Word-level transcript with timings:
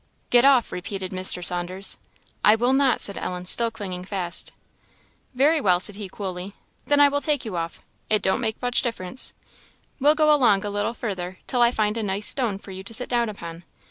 "Get 0.31 0.43
off!" 0.45 0.71
repeated 0.71 1.11
Mr. 1.11 1.45
Saunders. 1.45 1.99
"I 2.43 2.55
will 2.55 2.73
not!" 2.73 3.01
said 3.01 3.19
Ellen, 3.19 3.45
still 3.45 3.69
clinging 3.69 4.03
fast. 4.03 4.51
"Very 5.35 5.61
well," 5.61 5.79
said 5.79 5.95
he, 5.95 6.09
coolly 6.09 6.55
"then 6.87 6.99
I 6.99 7.07
will 7.07 7.21
take 7.21 7.45
you 7.45 7.55
off; 7.55 7.81
it 8.09 8.23
don't 8.23 8.41
make 8.41 8.59
much 8.63 8.81
difference. 8.81 9.31
We'll 9.99 10.15
go 10.15 10.33
along 10.33 10.65
a 10.65 10.71
little 10.71 10.95
further 10.95 11.37
till 11.45 11.61
I 11.61 11.69
find 11.69 11.99
a 11.99 12.01
nice 12.01 12.25
stone 12.25 12.57
for 12.57 12.71
you 12.71 12.83
to 12.85 12.95
sit 12.95 13.09
down 13.09 13.29
upon. 13.29 13.63